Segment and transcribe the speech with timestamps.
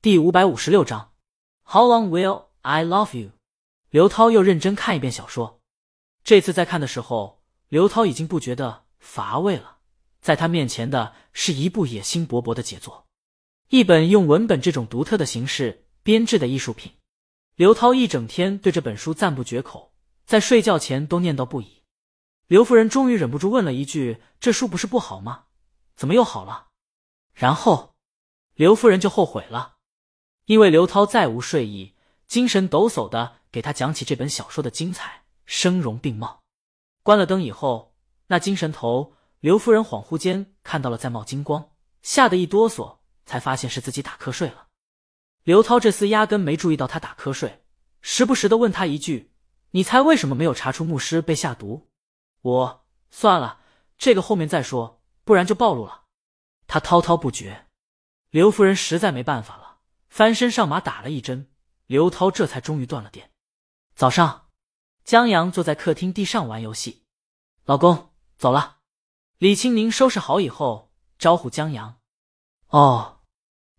[0.00, 1.12] 第五百五十六章
[1.64, 3.32] ，How long will I love you？
[3.90, 5.60] 刘涛又认真看一遍小说，
[6.22, 9.78] 这次在看的时候，刘涛已经不觉得乏味了。
[10.20, 13.08] 在他面前的是一部野心勃勃的杰作，
[13.70, 16.92] 一本用文本这种独特的形式编制的艺术品。
[17.56, 19.92] 刘涛一整天对这本书赞不绝口，
[20.24, 21.82] 在睡觉前都念叨不已。
[22.46, 25.46] 刘夫人终于忍不住问了一句：“这书不是不好吗？
[25.96, 26.68] 怎么又好了？”
[27.34, 27.96] 然后，
[28.54, 29.77] 刘夫人就后悔了，
[30.48, 31.94] 因为刘涛再无睡意，
[32.26, 36.40] 精神抖擞的给他讲起这本小说的精彩，声容并茂。
[37.02, 37.94] 关了灯以后，
[38.28, 39.14] 那精神头。
[39.40, 44.68] 刘夫人恍惚间看到了在冒金光，吓得一哆嗦，才发现是自己打瞌睡了。
[45.44, 47.62] 刘涛这厮压根没注意到他打瞌睡，
[48.00, 49.30] 时不时的问他一句
[49.72, 51.90] ：“你猜为什么没有查出牧师被下毒？”
[52.40, 53.60] 我算了，
[53.98, 56.04] 这个后面再说，不然就暴露了。
[56.66, 57.66] 他滔滔不绝。
[58.30, 59.67] 刘夫人实在没办法了，
[60.08, 61.50] 翻身上马打了一针，
[61.86, 63.30] 刘涛这才终于断了电。
[63.94, 64.48] 早上，
[65.04, 67.04] 江阳坐在客厅地上玩游戏，
[67.64, 68.78] 老公走了。
[69.38, 72.00] 李青宁收拾好以后，招呼江阳。
[72.68, 73.20] 哦，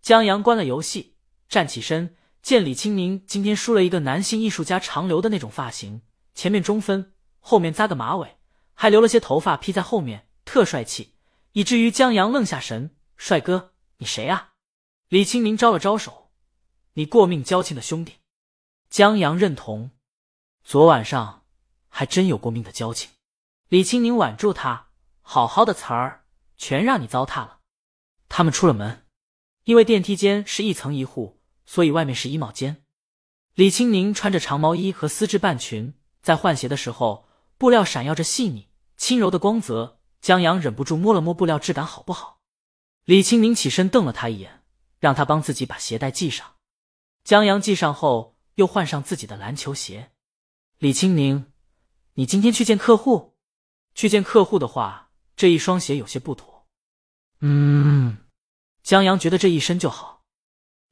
[0.02, 6.02] 江阳关了游戏，站起身，见李青宁今天梳了一个男性艺术家常留的那种发型，
[6.34, 8.38] 前面中分，后面扎个马尾，
[8.74, 11.16] 还留了些头发披在后面，特帅气，
[11.52, 12.96] 以至于江阳愣下神。
[13.18, 14.54] 帅哥，你谁啊？
[15.10, 16.19] 李青宁招了招手，
[17.00, 18.16] 你过命交情的兄弟。
[18.90, 19.92] 江阳认同，
[20.66, 21.46] 昨晚上
[21.88, 23.10] 还真有过命的交情。
[23.70, 24.88] 李青宁挽住他。
[25.22, 26.26] 好好的词儿
[26.58, 27.60] 全让你糟蹋了。
[28.28, 29.06] 他们出了门，
[29.64, 32.84] 因为电梯间是一层一户，所以外面是衣帽间。
[33.54, 40.02] 李青宁穿着长毛衣和丝质半裙，在换鞋的时候，布料闪耀着细腻轻柔的光泽。
[40.20, 42.42] 江阳忍不住摸了摸布料质感好不好。
[43.06, 44.66] 李青宁起身瞪了他一眼，
[45.00, 46.56] 让他帮自己把鞋带系上。
[47.30, 50.14] 江阳系上后，又换上自己的篮球鞋。
[50.80, 51.52] 李青宁，
[52.16, 53.38] 你今天去见客户？
[53.94, 55.12] 去见客户的话。
[55.36, 56.68] 这一双鞋有些不妥，
[57.42, 58.18] 嗯，
[58.82, 60.26] 江阳觉得这一身就好。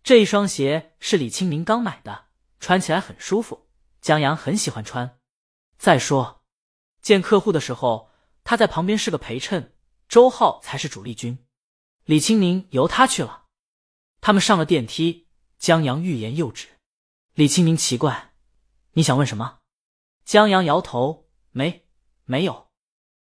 [0.04, 2.28] 这一双鞋是李青明刚买的，
[2.60, 3.68] 穿起来很舒服，
[4.00, 5.18] 江阳很喜欢穿。
[5.80, 6.44] 再说，
[7.02, 8.12] 见客户的时候，
[8.44, 9.76] 他在旁边是个陪衬，
[10.08, 11.44] 周浩才是主力军。
[12.06, 13.46] 李青明由他去了。
[14.22, 15.27] 他们上了电梯，
[15.58, 16.68] 江阳欲言又止。
[17.34, 18.34] 李青明奇怪
[18.94, 19.60] ：“你想问什么？”
[20.26, 21.86] 江阳摇头：“没，
[22.26, 22.70] 没有，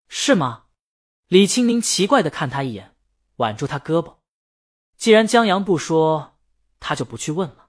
[0.09, 0.65] 是吗？”
[1.29, 2.95] 李青明奇怪的看他一眼，
[3.37, 4.19] 挽住他胳膊。
[4.97, 6.39] 既然江阳不说，
[6.81, 7.69] 他就不去问了。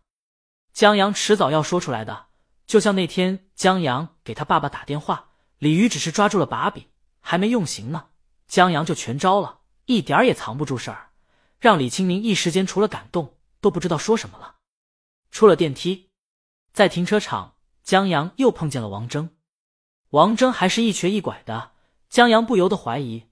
[0.74, 2.28] 江阳迟早要说出来的，
[2.66, 6.85] 就像那天江阳给他爸爸打电话，李鱼只是抓住了把柄，
[7.19, 8.09] 还没用刑呢，
[8.47, 11.09] 江阳就全招了，一点也藏不住事儿，
[11.59, 14.57] 让李青宁一时间除了感动都不知道说什么了。
[15.31, 16.12] 出了电梯，
[16.73, 19.38] 在停车场，江阳又碰见了王峥。
[20.09, 21.73] 王峥还是一瘸一拐的，
[22.09, 23.29] 江阳不由得怀疑。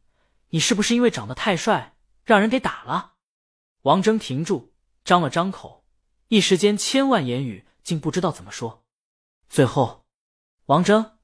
[0.50, 3.14] 你是不是因为长得太帅，让人给打了？
[3.82, 5.86] 王峥停住，张了张口，
[6.28, 8.86] 一时间千万言语竟不知道怎么说。
[9.50, 10.06] 最后，
[10.66, 11.18] 王峥，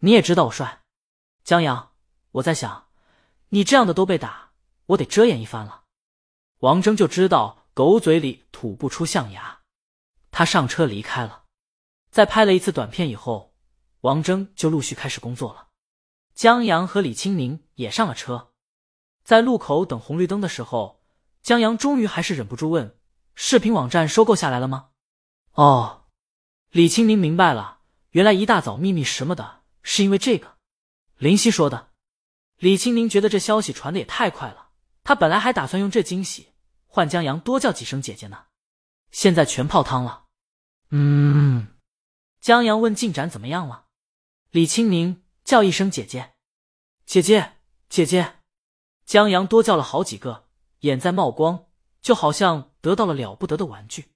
[0.00, 0.82] 你也知道我帅。
[1.44, 1.92] 江阳，
[2.32, 2.88] 我在想，
[3.48, 4.52] 你这样的都被打，
[4.86, 5.84] 我得遮掩一番了。
[6.60, 9.62] 王峥就知道狗嘴里吐不出象牙，
[10.30, 11.46] 他上车离开了。
[12.08, 13.52] 在拍了一次短片以后，
[14.02, 15.70] 王峥就陆续开始工作了。
[16.36, 18.52] 江阳和李青宁也上了车。
[19.24, 21.02] 在路口等红绿灯的时候，
[21.42, 22.96] 江阳终于还是忍不住问
[23.34, 24.90] ：“视频网站收购下来了吗？”
[25.54, 26.04] 哦，
[26.70, 27.80] 李青宁明白了，
[28.10, 30.58] 原来一大早秘密什么的，是因为这个。
[31.16, 31.90] 林夕说的。
[32.58, 34.68] 李青宁觉得这消息传的也太快了，
[35.02, 36.52] 他本来还打算用这惊喜
[36.94, 38.44] 换江阳多叫几声姐姐呢，
[39.10, 40.26] 现在全泡汤了。
[40.90, 41.66] 嗯，
[42.40, 43.86] 江阳问进展怎么样了？
[44.52, 46.34] 李青宁叫一声姐姐，
[47.04, 47.54] 姐姐，
[47.88, 48.36] 姐姐。
[49.04, 50.46] 江阳多叫了好几个，
[50.82, 51.66] 眼在冒光，
[52.00, 54.12] 就好像得到了了不得的玩具。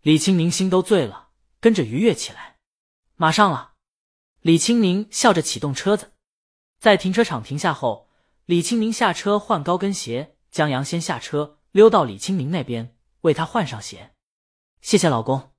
[0.00, 1.28] 李青宁心都醉了，
[1.60, 2.56] 跟着愉悦起来。
[3.14, 3.74] 马上了，
[4.40, 6.14] 李青宁笑着启动车子，
[6.80, 8.08] 在停车场停下后，
[8.44, 10.34] 李青宁下车换高跟鞋。
[10.50, 14.12] 江阳先下车，溜到李青宁那边为他换上鞋。
[14.80, 15.52] 谢谢老公。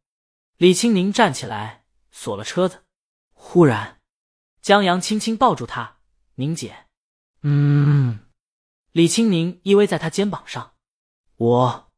[0.58, 2.84] 李青宁站起来锁了车子。
[3.32, 4.02] 忽然，
[4.62, 6.00] 江阳轻轻抱住他，
[6.36, 6.88] 宁姐，
[7.44, 8.28] 嗯。
[8.92, 10.74] 李青宁依偎在他肩膀上，
[11.38, 11.92] 我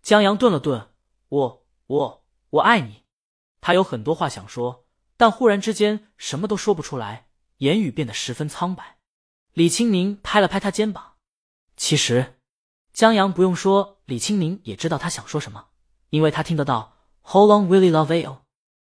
[0.00, 0.94] 江阳顿了顿，
[1.28, 3.04] 我我我爱你。
[3.60, 4.86] 他有很多话想说，
[5.18, 7.28] 但忽然之间什么都说不出来，
[7.58, 8.96] 言语变得十分苍白。
[9.52, 11.16] 李青宁拍了拍他肩膀，
[11.76, 12.35] 其实
[12.96, 15.66] 江阳不用说，李青宁也知道他想说什么。
[16.08, 18.38] 因为他听得到 How long will you love you？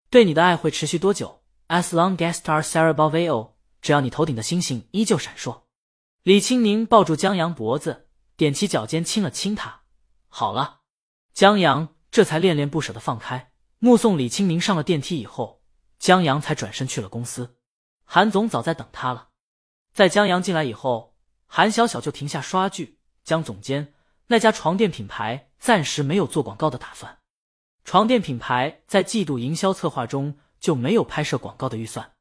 [0.10, 5.64] 对你的爱会持续多久？As long as stars are above you，只要你头顶的星星依旧闪烁。
[6.24, 8.08] 李青宁抱住江阳脖子，
[8.38, 9.82] 踮起脚尖亲了亲他。
[10.30, 10.80] 好了，
[11.34, 13.52] 江阳这才恋恋不舍的放开。
[13.80, 15.62] 目送李青宁上了电梯以后，
[15.98, 17.58] 江阳才转身去了公司。
[18.06, 19.32] 韩总早在等他了。
[19.92, 21.18] 在江阳进来以后，
[21.48, 22.99] 韩小小就停下刷剧。
[23.30, 23.94] 江总监，
[24.26, 27.20] 那家床垫品牌暂时没有做广告的打算。
[27.86, 32.14] 床垫品牌在季度营销策划中就没有拍摄广告的预算。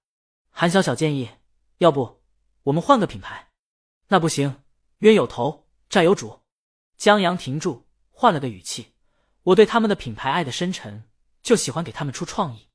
[0.50, 1.31] 韩小小建议，
[1.78, 2.20] 要不
[2.64, 3.49] 我们换个品牌？
[4.08, 4.62] 那不行，
[4.99, 6.40] 冤有头，债有主。
[6.99, 8.93] 江阳停住，换了个语气
[9.44, 11.05] ：“我对他们的品牌爱的深沉，
[11.43, 12.69] 就喜欢给他们出创意。”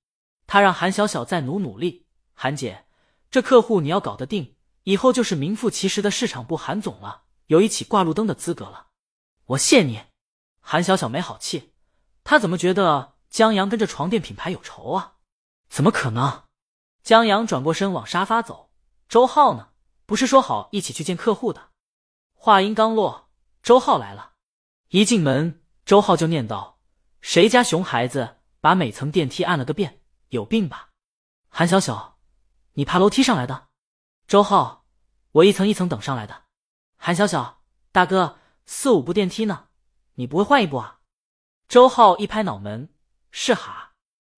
[0.47, 2.07] 他让韩小小再努努力。
[2.33, 2.85] 韩姐，
[3.29, 8.87] 这客户你要搞得定，以后就是名副其实的市场部韩总了，有一起挂路灯的资格了。
[9.45, 10.03] 我谢你。
[10.61, 11.73] 韩小小没好气，
[12.23, 15.15] 他怎么觉得江阳跟这床垫品牌有仇啊？
[15.69, 16.43] 怎么可能？
[17.03, 18.71] 江阳转过身往沙发走。
[19.09, 19.69] 周浩呢？
[20.05, 21.71] 不是说好一起去见客户的？
[22.33, 23.29] 话音刚落，
[23.61, 24.33] 周浩来了。
[24.89, 26.75] 一进门，周浩就念叨
[27.21, 30.01] ：“谁家熊孩子把每层电梯按了个遍？
[30.29, 30.89] 有病吧？”
[31.49, 32.17] 韩小小，
[32.73, 33.67] 你爬楼梯上来的？
[34.27, 34.85] 周浩，
[35.31, 36.42] 我一层一层等上来的。
[37.05, 37.61] 韩小小，
[37.91, 39.67] 大哥，四五部电梯呢，
[40.13, 41.01] 你不会换一部啊？
[41.67, 42.93] 周浩一拍脑门
[43.29, 43.91] ：“是哈。”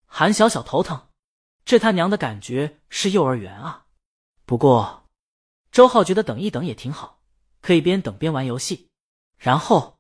[0.10, 1.10] 韩小小头疼，
[1.64, 3.86] 这他娘的感觉是幼儿园啊！
[4.48, 5.08] 不过。
[5.72, 7.22] 周浩觉得等一等也挺好，
[7.62, 8.90] 可以边等边玩游戏。
[9.38, 10.00] 然后，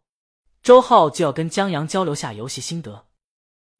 [0.63, 3.05] 周浩就要跟江阳交流下游戏心得。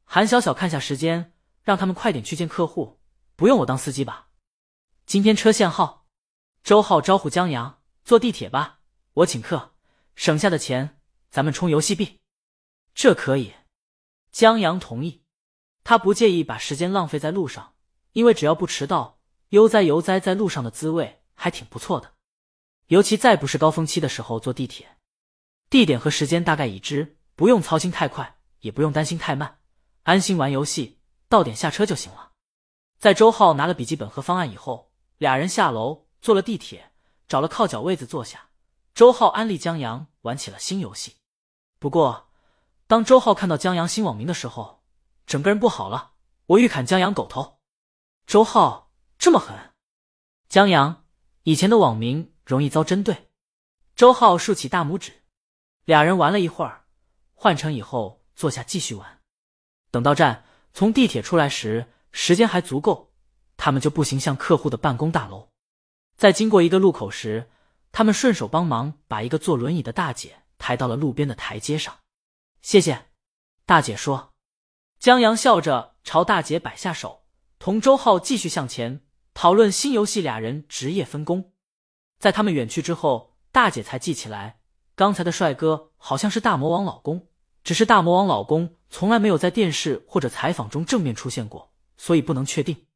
[0.04, 1.32] 韩小小看下时间，
[1.64, 3.00] 让他们快点去见客户，
[3.34, 4.28] 不用我当司机吧？
[5.06, 6.06] 今天车限号。
[6.62, 8.78] 周浩招呼江阳坐地铁吧，
[9.14, 9.74] 我请客，
[10.14, 12.20] 省下的钱咱们充游戏币。
[12.94, 13.52] 这可以。
[14.30, 15.24] 江阳同意，
[15.82, 17.74] 他不介意把时间浪费在路上，
[18.12, 19.18] 因为只要不迟到，
[19.48, 21.24] 悠哉悠哉在路上的滋味。
[21.34, 22.14] 还挺不错的，
[22.86, 24.96] 尤其再不是高峰期的时候坐地铁，
[25.68, 29.58] 地点和时间大概已知，不用操心太快，也不用担心太慢，
[30.04, 32.32] 安心玩游戏，到点下车就行了。
[32.98, 36.92] 在周浩拿了笔记本和方案以后，俩人下楼坐了地铁，
[37.28, 38.48] 找了靠脚位子坐下。
[38.94, 41.16] 周浩安利江阳玩起了新游戏，
[41.78, 42.30] 不过
[42.86, 44.82] 当周浩看到江阳新网名的时候，
[45.26, 46.12] 整个人不好了。
[46.46, 47.58] 我欲砍江阳狗头，
[48.26, 49.74] 周浩这么狠，
[50.48, 51.04] 江阳。
[51.42, 53.28] 以前的网名容易遭针对。
[53.94, 55.22] 周浩竖起大拇指，
[55.84, 56.86] 俩人玩了一会儿，
[57.34, 59.20] 换乘以后坐下继续玩。
[59.90, 63.12] 等到站，从地铁出来时，时间还足够，
[63.56, 65.48] 他们就步行向客户的办公大楼。
[66.16, 67.50] 在经过一个路口时，
[67.92, 71.94] 他们顺手帮忙把一个坐轮椅的大姐抬到了路边的台阶上。
[72.62, 73.06] 谢谢，
[73.64, 74.32] 大姐说。
[74.98, 77.24] 江阳笑着朝大姐摆下手，
[77.58, 79.02] 同周浩继续向前。
[79.34, 81.52] 讨论新游戏，俩人职业分工。
[82.18, 84.60] 在他们远去之后，大姐才记起来，
[84.94, 87.28] 刚才的帅哥好像是大魔王老公，
[87.62, 92.86] 只是大魔王老公从来没有在电视或者采访中正面出现过，所以不能确定。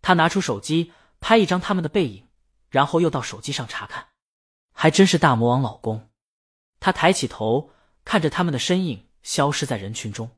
[0.00, 2.28] 他拿出手机拍一张他们的背影，
[2.70, 4.08] 然后又到手机上查看，
[4.72, 6.08] 还真是大魔王老公。
[6.78, 7.70] 他抬起头
[8.04, 10.30] 看着他们的身影消失在人群中。